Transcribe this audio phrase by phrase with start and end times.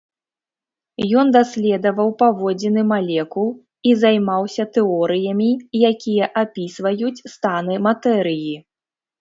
[1.23, 3.47] Ён даследаваў паводзіны малекул
[3.89, 5.51] і займаўся тэорыямі,
[5.93, 8.55] якія апісваюць станы матэрыі.